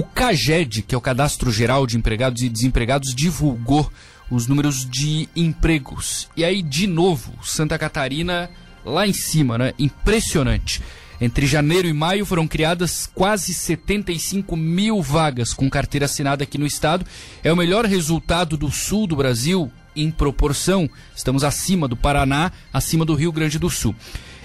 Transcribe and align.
O 0.00 0.02
CAGED, 0.02 0.80
que 0.80 0.94
é 0.94 0.98
o 0.98 1.00
Cadastro 1.00 1.52
Geral 1.52 1.86
de 1.86 1.98
Empregados 1.98 2.40
e 2.40 2.48
Desempregados, 2.48 3.14
divulgou 3.14 3.92
os 4.30 4.46
números 4.46 4.88
de 4.88 5.28
empregos. 5.36 6.26
E 6.34 6.42
aí, 6.42 6.62
de 6.62 6.86
novo, 6.86 7.34
Santa 7.42 7.78
Catarina 7.78 8.48
lá 8.82 9.06
em 9.06 9.12
cima, 9.12 9.58
né? 9.58 9.74
Impressionante. 9.78 10.80
Entre 11.20 11.46
janeiro 11.46 11.86
e 11.86 11.92
maio 11.92 12.24
foram 12.24 12.48
criadas 12.48 13.10
quase 13.14 13.52
75 13.52 14.56
mil 14.56 15.02
vagas 15.02 15.52
com 15.52 15.68
carteira 15.68 16.06
assinada 16.06 16.44
aqui 16.44 16.56
no 16.56 16.64
estado. 16.64 17.04
É 17.44 17.52
o 17.52 17.56
melhor 17.56 17.84
resultado 17.84 18.56
do 18.56 18.70
sul 18.70 19.06
do 19.06 19.16
Brasil 19.16 19.70
em 19.94 20.10
proporção. 20.10 20.88
Estamos 21.14 21.44
acima 21.44 21.86
do 21.86 21.94
Paraná, 21.94 22.50
acima 22.72 23.04
do 23.04 23.14
Rio 23.14 23.32
Grande 23.32 23.58
do 23.58 23.68
Sul. 23.68 23.94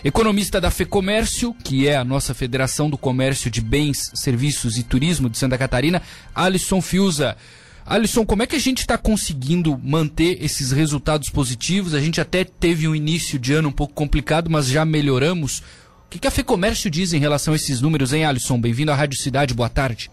Economista 0.05 0.61
da 0.61 0.69
FEComércio, 0.69 1.51
que 1.63 1.87
é 1.87 1.95
a 1.95 2.03
nossa 2.03 2.35
Federação 2.35 2.91
do 2.91 2.95
Comércio 2.95 3.49
de 3.49 3.59
Bens, 3.59 4.11
Serviços 4.13 4.77
e 4.77 4.83
Turismo 4.83 5.27
de 5.27 5.35
Santa 5.35 5.57
Catarina, 5.57 5.99
Alisson 6.35 6.79
Fiuza. 6.79 7.35
Alisson, 7.83 8.23
como 8.23 8.43
é 8.43 8.45
que 8.45 8.55
a 8.55 8.59
gente 8.59 8.81
está 8.81 8.99
conseguindo 8.99 9.75
manter 9.83 10.37
esses 10.43 10.71
resultados 10.71 11.31
positivos? 11.31 11.95
A 11.95 11.99
gente 11.99 12.21
até 12.21 12.43
teve 12.43 12.87
um 12.87 12.93
início 12.93 13.39
de 13.39 13.53
ano 13.53 13.69
um 13.69 13.71
pouco 13.71 13.95
complicado, 13.95 14.47
mas 14.47 14.67
já 14.67 14.85
melhoramos. 14.85 15.63
O 16.05 16.11
que, 16.11 16.19
que 16.19 16.27
a 16.27 16.31
FEComércio 16.31 16.87
diz 16.91 17.11
em 17.11 17.19
relação 17.19 17.53
a 17.53 17.55
esses 17.55 17.81
números, 17.81 18.13
hein, 18.13 18.25
Alisson? 18.25 18.61
Bem-vindo 18.61 18.91
à 18.91 18.95
Rádio 18.95 19.19
Cidade, 19.19 19.55
boa 19.55 19.69
tarde. 19.69 20.11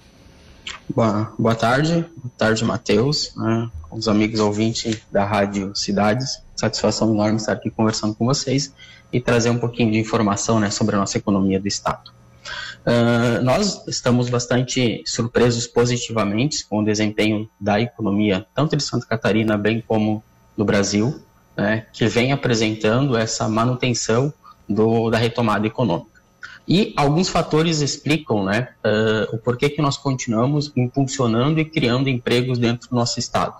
Boa, 0.88 1.34
boa 1.38 1.54
tarde, 1.54 2.06
boa 2.16 2.32
tarde, 2.38 2.64
Matheus, 2.64 3.34
né, 3.36 3.68
os 3.90 4.08
amigos 4.08 4.40
ouvintes 4.40 5.02
da 5.12 5.26
Rádio 5.26 5.76
Cidades. 5.76 6.40
Satisfação 6.62 7.12
enorme 7.12 7.38
estar 7.38 7.54
aqui 7.54 7.68
conversando 7.70 8.14
com 8.14 8.24
vocês 8.24 8.72
e 9.12 9.20
trazer 9.20 9.50
um 9.50 9.58
pouquinho 9.58 9.90
de 9.90 9.98
informação 9.98 10.60
né, 10.60 10.70
sobre 10.70 10.94
a 10.94 10.98
nossa 11.00 11.18
economia 11.18 11.58
do 11.58 11.66
Estado. 11.66 12.12
Uh, 12.86 13.42
nós 13.42 13.84
estamos 13.88 14.30
bastante 14.30 15.02
surpresos 15.04 15.66
positivamente 15.66 16.64
com 16.68 16.78
o 16.78 16.84
desempenho 16.84 17.50
da 17.60 17.80
economia, 17.80 18.46
tanto 18.54 18.76
de 18.76 18.82
Santa 18.84 19.06
Catarina, 19.06 19.58
bem 19.58 19.80
como 19.80 20.22
do 20.56 20.64
Brasil, 20.64 21.20
né, 21.56 21.84
que 21.92 22.06
vem 22.06 22.30
apresentando 22.30 23.16
essa 23.16 23.48
manutenção 23.48 24.32
do, 24.68 25.10
da 25.10 25.18
retomada 25.18 25.66
econômica. 25.66 26.11
E 26.66 26.92
alguns 26.96 27.28
fatores 27.28 27.80
explicam 27.80 28.44
né, 28.44 28.68
uh, 28.84 29.34
o 29.34 29.38
porquê 29.38 29.68
que 29.68 29.82
nós 29.82 29.96
continuamos 29.96 30.72
impulsionando 30.76 31.58
e 31.58 31.64
criando 31.64 32.08
empregos 32.08 32.58
dentro 32.58 32.88
do 32.88 32.94
nosso 32.94 33.18
estado. 33.18 33.54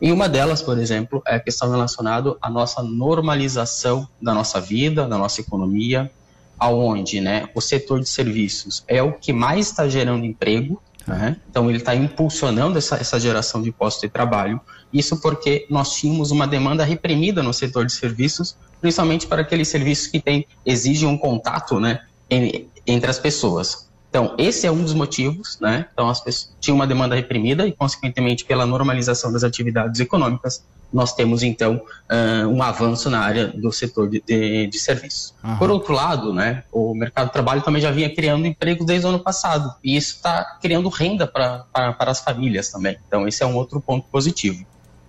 E 0.00 0.12
uma 0.12 0.28
delas, 0.28 0.60
por 0.60 0.78
exemplo, 0.78 1.22
é 1.26 1.36
a 1.36 1.40
questão 1.40 1.70
relacionada 1.70 2.36
à 2.40 2.50
nossa 2.50 2.82
normalização 2.82 4.08
da 4.20 4.34
nossa 4.34 4.60
vida, 4.60 5.06
da 5.06 5.16
nossa 5.16 5.40
economia, 5.40 6.10
aonde 6.58 7.20
né, 7.20 7.48
o 7.54 7.60
setor 7.60 8.00
de 8.00 8.08
serviços 8.08 8.84
é 8.86 9.02
o 9.02 9.12
que 9.12 9.32
mais 9.32 9.68
está 9.68 9.88
gerando 9.88 10.24
emprego, 10.24 10.80
né? 11.06 11.36
então 11.50 11.68
ele 11.68 11.78
está 11.78 11.94
impulsionando 11.94 12.78
essa, 12.78 12.96
essa 12.96 13.20
geração 13.20 13.60
de 13.60 13.70
postos 13.70 14.02
de 14.02 14.08
trabalho, 14.08 14.60
isso 14.92 15.20
porque 15.20 15.66
nós 15.68 15.94
tínhamos 15.94 16.30
uma 16.30 16.46
demanda 16.46 16.84
reprimida 16.84 17.42
no 17.42 17.52
setor 17.52 17.84
de 17.84 17.92
serviços, 17.92 18.56
principalmente 18.80 19.26
para 19.26 19.42
aqueles 19.42 19.68
serviços 19.68 20.06
que 20.06 20.20
tem, 20.20 20.46
exigem 20.64 21.08
um 21.08 21.18
contato 21.18 21.80
né, 21.80 22.00
entre 22.30 23.10
as 23.10 23.18
pessoas. 23.18 23.88
Então, 24.08 24.34
esse 24.38 24.66
é 24.66 24.70
um 24.70 24.80
dos 24.80 24.94
motivos, 24.94 25.58
né? 25.60 25.86
Então, 25.92 26.08
as 26.08 26.20
pessoas 26.20 26.54
tinham 26.60 26.76
uma 26.76 26.86
demanda 26.86 27.16
reprimida 27.16 27.66
e, 27.66 27.72
consequentemente, 27.72 28.44
pela 28.44 28.64
normalização 28.64 29.32
das 29.32 29.42
atividades 29.42 29.98
econômicas, 29.98 30.62
nós 30.94 31.12
temos 31.12 31.42
então 31.42 31.82
uh, 32.08 32.46
um 32.48 32.62
avanço 32.62 33.10
na 33.10 33.18
área 33.18 33.48
do 33.48 33.72
setor 33.72 34.08
de, 34.08 34.22
de, 34.24 34.68
de 34.68 34.78
serviços. 34.78 35.34
Uhum. 35.42 35.56
Por 35.56 35.68
outro 35.68 35.92
lado, 35.92 36.32
né, 36.32 36.62
o 36.70 36.94
mercado 36.94 37.26
de 37.26 37.32
trabalho 37.32 37.62
também 37.62 37.82
já 37.82 37.90
vinha 37.90 38.14
criando 38.14 38.46
empregos 38.46 38.86
desde 38.86 39.04
o 39.04 39.08
ano 39.08 39.18
passado 39.18 39.74
e 39.82 39.96
isso 39.96 40.14
está 40.14 40.56
criando 40.62 40.88
renda 40.88 41.26
para 41.26 41.66
as 41.98 42.20
famílias 42.20 42.70
também. 42.70 42.96
Então 43.08 43.26
esse 43.26 43.42
é 43.42 43.46
um 43.46 43.56
outro 43.56 43.80
ponto 43.80 44.06
positivo. 44.06 44.64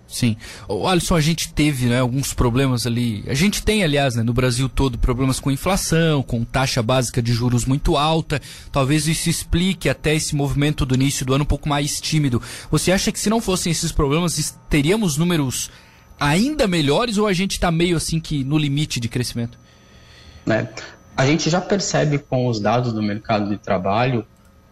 Sim. 0.08 0.36
O 0.68 0.86
Alisson, 0.86 1.16
a 1.16 1.20
gente 1.20 1.52
teve 1.52 1.86
né, 1.86 2.00
alguns 2.00 2.32
problemas 2.32 2.86
ali. 2.86 3.24
A 3.26 3.34
gente 3.34 3.62
tem, 3.62 3.82
aliás, 3.82 4.14
né, 4.14 4.22
no 4.22 4.32
Brasil 4.32 4.68
todo, 4.68 4.98
problemas 4.98 5.40
com 5.40 5.50
inflação, 5.50 6.22
com 6.22 6.44
taxa 6.44 6.82
básica 6.82 7.20
de 7.20 7.32
juros 7.32 7.64
muito 7.64 7.96
alta. 7.96 8.40
Talvez 8.70 9.08
isso 9.08 9.28
explique 9.28 9.88
até 9.88 10.14
esse 10.14 10.34
movimento 10.34 10.86
do 10.86 10.94
início 10.94 11.26
do 11.26 11.34
ano 11.34 11.42
um 11.42 11.46
pouco 11.46 11.68
mais 11.68 12.00
tímido. 12.00 12.40
Você 12.70 12.92
acha 12.92 13.10
que 13.10 13.18
se 13.18 13.28
não 13.28 13.40
fossem 13.40 13.72
esses 13.72 13.90
problemas, 13.90 14.56
teríamos 14.70 15.16
números 15.16 15.70
ainda 16.18 16.66
melhores 16.66 17.18
ou 17.18 17.26
a 17.26 17.32
gente 17.32 17.52
está 17.52 17.70
meio 17.70 17.96
assim 17.96 18.20
que 18.20 18.44
no 18.44 18.56
limite 18.56 19.00
de 19.00 19.08
crescimento? 19.08 19.58
Né? 20.44 20.68
A 21.16 21.26
gente 21.26 21.50
já 21.50 21.60
percebe 21.60 22.18
com 22.18 22.46
os 22.46 22.60
dados 22.60 22.92
do 22.92 23.02
mercado 23.02 23.48
de 23.48 23.58
trabalho 23.58 24.24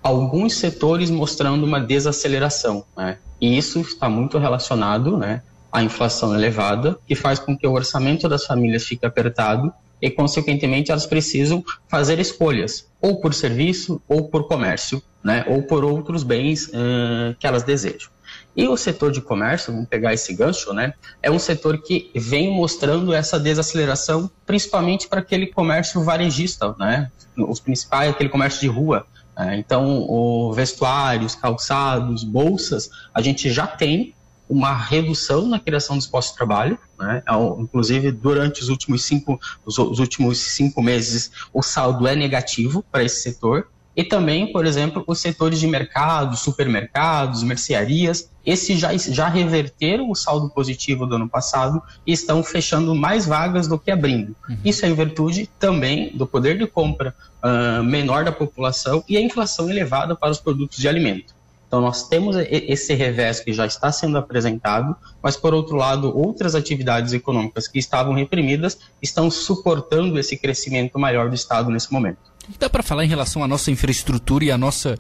alguns 0.03 0.57
setores 0.57 1.11
mostrando 1.11 1.65
uma 1.65 1.81
desaceleração. 1.81 2.85
Né? 2.97 3.19
E 3.45 3.59
isso 3.59 3.79
está 3.83 4.09
muito 4.09 4.39
relacionado 4.39 5.19
né, 5.19 5.43
à 5.71 5.83
inflação 5.83 6.35
elevada, 6.35 6.99
que 7.07 7.15
faz 7.15 7.39
com 7.39 7.55
que 7.55 7.67
o 7.67 7.73
orçamento 7.73 8.27
das 8.27 8.47
famílias 8.47 8.85
fique 8.85 9.05
apertado 9.05 9.71
e, 10.01 10.09
consequentemente, 10.09 10.91
elas 10.91 11.05
precisam 11.05 11.63
fazer 11.87 12.19
escolhas, 12.19 12.91
ou 13.03 13.21
por 13.21 13.35
serviço, 13.35 14.01
ou 14.09 14.31
por 14.31 14.49
comércio, 14.49 15.03
né, 15.23 15.45
ou 15.47 15.63
por 15.63 15.85
outros 15.85 16.23
bens 16.23 16.69
uh, 16.69 17.37
que 17.39 17.47
elas 17.47 17.63
desejam. 17.63 18.09
E 18.57 18.67
o 18.67 18.79
setor 18.79 19.13
de 19.13 19.21
comércio, 19.21 19.75
vamos 19.75 19.91
pegar 19.91 20.15
esse 20.15 20.33
gancho, 20.33 20.73
né, 20.73 20.95
é 21.23 21.31
um 21.31 21.39
setor 21.39 21.83
que 21.83 22.11
vem 22.15 22.51
mostrando 22.51 23.13
essa 23.13 23.39
desaceleração, 23.39 24.31
principalmente 24.47 25.07
para 25.07 25.21
aquele 25.21 25.49
comércio 25.49 26.03
varejista, 26.03 26.75
né, 26.79 27.11
os 27.37 27.61
principais, 27.61 28.09
aquele 28.09 28.31
comércio 28.31 28.63
de 28.63 28.69
rua, 28.69 29.07
então, 29.57 30.07
o 30.09 30.53
vestuários, 30.53 31.35
calçados, 31.35 32.23
bolsas, 32.23 32.91
a 33.13 33.21
gente 33.21 33.51
já 33.51 33.67
tem 33.67 34.15
uma 34.49 34.75
redução 34.75 35.49
na 35.49 35.59
criação 35.59 35.97
dos 35.97 36.07
postos 36.07 36.33
de 36.33 36.37
trabalho, 36.37 36.79
né? 36.99 37.23
Inclusive 37.59 38.13
durante 38.13 38.63
os 38.63 38.69
últimos 38.69 39.03
cinco, 39.05 39.41
os 39.65 39.79
últimos 39.79 40.39
cinco 40.39 40.83
meses, 40.83 41.31
o 41.53 41.63
saldo 41.63 42.07
é 42.07 42.15
negativo 42.15 42.85
para 42.93 43.03
esse 43.03 43.23
setor. 43.23 43.69
E 43.97 44.03
também, 44.03 44.51
por 44.51 44.67
exemplo, 44.67 45.05
os 45.07 45.21
setores 45.21 45.61
de 45.61 45.67
mercado, 45.67 46.37
supermercados, 46.37 47.43
mercearias, 47.43 48.29
esses 48.45 48.79
já, 48.79 48.95
já 48.97 49.29
reverteram 49.29 50.11
o 50.11 50.15
saldo 50.15 50.51
positivo 50.51 51.07
do 51.07 51.15
ano 51.15 51.29
passado 51.29 51.81
e 52.07 52.13
estão 52.13 52.43
fechando 52.43 52.95
mais 52.95 53.27
vagas 53.27 53.69
do 53.69 53.79
que 53.79 53.91
abrindo. 53.91 54.35
Uhum. 54.49 54.57
Isso 54.65 54.85
é 54.85 54.89
em 54.89 54.95
virtude 54.95 55.49
também 55.59 56.11
do 56.15 56.27
poder 56.27 56.59
de 56.59 56.67
compra 56.67 57.15
uh, 57.43 57.83
menor 57.83 58.25
da 58.25 58.33
população 58.33 59.03
e 59.09 59.17
a 59.17 59.21
inflação 59.21 59.71
elevada 59.71 60.15
para 60.17 60.31
os 60.31 60.41
produtos 60.41 60.79
de 60.79 60.89
alimento. 60.89 61.33
Então, 61.75 61.83
nós 61.83 62.07
temos 62.07 62.37
esse 62.37 62.95
revés 62.95 63.41
que 63.41 63.53
já 63.53 63.67
está 63.67 63.91
sendo 63.91 64.17
apresentado, 64.17 64.95
mas, 65.21 65.37
por 65.37 65.53
outro 65.53 65.75
lado, 65.75 66.17
outras 66.17 66.55
atividades 66.55 67.13
econômicas 67.13 67.67
que 67.67 67.81
estavam 67.81 68.15
reprimidas 68.15 68.79
estão 69.03 69.29
suportando 69.29 70.17
esse 70.17 70.37
crescimento 70.37 71.01
maior 71.01 71.29
do 71.29 71.35
Estado 71.35 71.71
nesse 71.71 71.93
momento. 71.93 72.34
Dá 72.59 72.69
para 72.69 72.83
falar 72.83 73.05
em 73.05 73.09
relação 73.09 73.43
à 73.43 73.49
nossa 73.49 73.71
infraestrutura 73.71 74.45
e 74.45 74.51
à 74.51 74.59
nossa 74.59 74.99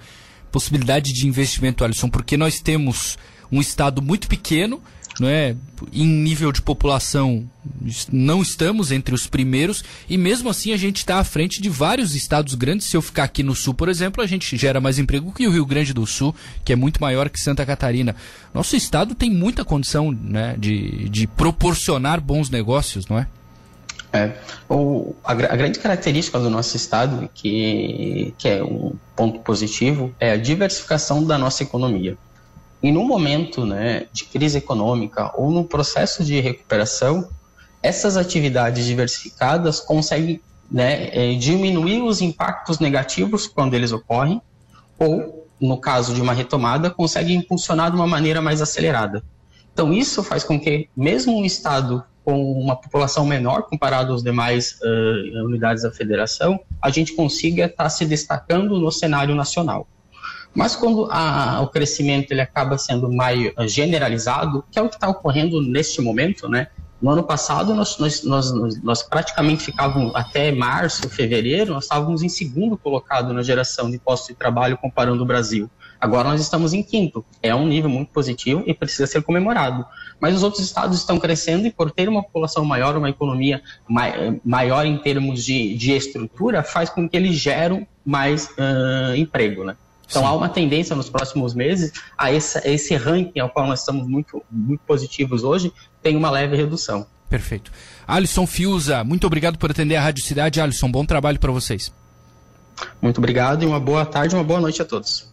possibilidade 0.51 1.13
de 1.13 1.27
investimento, 1.27 1.85
Alisson? 1.85 2.09
Porque 2.09 2.37
nós 2.37 2.61
temos 2.61 3.19
um 3.51 3.61
estado 3.61 4.01
muito 4.01 4.29
pequeno, 4.29 4.83
não 5.21 5.29
é? 5.29 5.55
Em 5.93 6.07
nível 6.07 6.51
de 6.51 6.63
população, 6.63 7.49
não 8.11 8.43
estamos 8.43 8.91
entre 8.91 9.15
os 9.15 9.27
primeiros 9.27 9.85
e 10.09 10.17
mesmo 10.17 10.49
assim 10.49 10.73
a 10.73 10.77
gente 10.77 10.99
está 10.99 11.19
à 11.19 11.25
frente 11.25 11.61
de 11.61 11.69
vários 11.69 12.15
estados 12.15 12.55
grandes. 12.55 12.87
Se 12.87 12.97
eu 12.97 13.03
ficar 13.03 13.25
aqui 13.25 13.43
no 13.43 13.55
sul, 13.55 13.75
por 13.75 13.89
exemplo, 13.89 14.23
a 14.23 14.27
gente 14.27 14.57
gera 14.57 14.81
mais 14.81 14.99
emprego 14.99 15.33
que 15.33 15.47
o 15.47 15.51
Rio 15.51 15.67
Grande 15.67 15.93
do 15.93 16.07
Sul, 16.07 16.35
que 16.65 16.73
é 16.73 16.77
muito 16.77 17.01
maior 17.01 17.29
que 17.29 17.39
Santa 17.39 17.65
Catarina. 17.65 18.17
Nosso 18.53 18.75
estado 18.75 19.15
tem 19.15 19.31
muita 19.31 19.65
condição 19.65 20.11
né, 20.11 20.57
de, 20.59 21.09
de 21.09 21.27
proporcionar 21.27 22.21
bons 22.21 22.51
negócios, 22.51 23.07
não 23.07 23.19
é? 23.19 23.27
É, 24.15 24.33
a, 25.25 25.33
a, 25.33 25.57
grande 25.57 25.81
característica 25.81 26.39
do 26.39 26.49
nosso 26.49 26.77
estado, 26.77 27.29
que, 27.35 28.33
que 28.39 28.49
é 28.49 28.63
um 28.63 28.93
ponto 29.17 29.41
positivo, 29.41 30.15
é 30.21 30.31
a 30.31 30.37
diversificação 30.37 31.25
da 31.25 31.37
nossa 31.37 31.65
economia. 31.65 32.17
E 32.81 32.93
no 32.93 33.03
momento 33.03 33.67
né, 33.67 34.07
de 34.13 34.25
crise 34.27 34.59
econômica 34.59 35.33
ou 35.37 35.51
no 35.51 35.65
processo 35.65 36.23
de 36.23 36.39
recuperação, 36.39 37.29
essas 37.83 38.17
atividades 38.17 38.87
diversificadas 38.87 39.81
conseguem 39.81 40.41
né, 40.71 41.09
é, 41.13 41.35
diminuir 41.35 42.01
os 42.01 42.21
impactos 42.21 42.79
negativos 42.79 43.49
quando 43.49 43.75
eles 43.75 43.91
ocorrem, 43.91 44.41
ou, 44.97 45.49
no 45.61 45.77
caso 45.77 46.15
de 46.15 46.23
uma 46.23 46.33
retomada, 46.33 46.89
conseguem 46.89 47.39
impulsionar 47.39 47.91
de 47.91 47.97
uma 47.97 48.07
maneira 48.07 48.41
mais 48.41 48.63
acelerada. 48.63 49.25
Então, 49.73 49.93
isso 49.93 50.23
faz 50.23 50.45
com 50.45 50.61
que, 50.61 50.89
mesmo 50.97 51.37
um 51.37 51.45
estado 51.45 52.05
com 52.25 52.53
uma 52.53 52.75
população 52.75 53.27
menor 53.27 53.65
comparado 53.65 54.13
aos 54.13 54.23
demais 54.23 54.79
uh, 54.83 55.45
unidades 55.45 55.83
da 55.83 55.93
federação, 55.93 56.59
a 56.81 56.89
gente 56.91 57.13
consiga 57.13 57.67
estar 57.67 57.85
tá 57.85 57.91
se 57.91 58.07
destacando 58.07 58.79
no 58.81 58.91
cenário 58.91 59.35
nacional. 59.35 59.87
Mas 60.55 60.77
quando 60.77 61.09
a, 61.11 61.61
o 61.63 61.69
crescimento 61.69 62.31
ele 62.31 62.41
acaba 62.41 62.79
sendo 62.79 63.13
mais 63.13 63.53
generalizado, 63.67 64.65
que 64.71 64.79
é 64.79 64.83
o 64.83 64.89
que 64.89 64.95
está 64.95 65.09
ocorrendo 65.09 65.61
neste 65.61 66.01
momento, 66.01 66.49
né? 66.49 66.69
No 67.03 67.11
ano 67.11 67.25
passado, 67.25 67.75
nós, 67.75 67.99
nós, 67.99 68.23
nós, 68.23 68.83
nós, 68.83 69.03
praticamente 69.03 69.65
ficávamos, 69.65 70.15
até 70.15 70.53
março, 70.53 71.09
fevereiro, 71.11 71.75
nós 71.75 71.85
estávamos 71.85 72.23
em 72.23 72.29
segundo 72.29 72.79
colocado 72.79 73.35
na 73.35 73.43
geração 73.43 73.91
de 73.91 73.99
postos 73.99 74.29
de 74.29 74.35
trabalho 74.35 74.79
comparando 74.79 75.23
o 75.23 75.27
Brasil. 75.27 75.69
Agora 76.01 76.29
nós 76.29 76.41
estamos 76.41 76.73
em 76.73 76.83
quinto. 76.83 77.25
É 77.43 77.55
um 77.55 77.67
nível 77.67 77.91
muito 77.91 78.11
positivo 78.11 78.63
e 78.67 78.75
precisa 78.75 79.07
ser 79.07 79.23
comemorado. 79.23 79.85
Mas 80.21 80.35
os 80.35 80.43
outros 80.43 80.63
estados 80.63 80.99
estão 80.99 81.19
crescendo 81.19 81.67
e 81.67 81.71
por 81.71 81.91
ter 81.91 82.09
uma 82.09 82.23
população 82.23 82.65
maior, 82.65 82.97
uma 82.97 83.11
economia 83.11 83.63
maior 84.45 84.87
em 84.87 84.99
termos 84.99 85.45
de, 85.45 85.77
de 85.77 85.93
estrutura, 85.93 86.63
faz 86.63 86.91
com 86.91 87.09
que 87.09 87.17
eles 87.17 87.37
geram 87.37 87.87
mais 88.05 88.49
uh, 88.51 89.17
emprego, 89.17 89.65
né? 89.65 89.77
Então 90.07 90.23
Sim. 90.23 90.29
há 90.29 90.33
uma 90.33 90.49
tendência 90.49 90.95
nos 90.95 91.09
próximos 91.09 91.55
meses 91.55 91.93
a 92.17 92.31
esse, 92.31 92.59
esse 92.69 92.95
ranking 92.95 93.41
ao 93.41 93.49
qual 93.49 93.67
nós 93.67 93.81
estamos 93.81 94.07
muito, 94.07 94.43
muito 94.51 94.83
positivos 94.87 95.43
hoje, 95.43 95.73
tem 96.03 96.17
uma 96.17 96.31
leve 96.31 96.57
redução. 96.57 97.07
Perfeito. 97.29 97.73
Alisson 98.07 98.47
Fiuza, 98.47 99.03
muito 99.03 99.27
obrigado 99.27 99.59
por 99.59 99.71
atender 99.71 99.97
a 99.97 100.03
Rádio 100.03 100.23
Cidade. 100.23 100.61
Alisson, 100.61 100.91
bom 100.91 101.05
trabalho 101.05 101.41
para 101.41 101.51
vocês. 101.51 101.93
Muito 103.01 103.19
obrigado 103.19 103.63
e 103.63 103.67
uma 103.67 103.81
boa 103.81 104.05
tarde, 104.05 104.35
uma 104.35 104.45
boa 104.45 104.61
noite 104.61 104.83
a 104.83 104.85
todos. 104.85 105.33